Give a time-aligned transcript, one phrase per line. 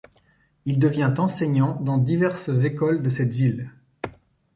[0.65, 3.71] Il devient enseignant dans diverses écoles de cette ville.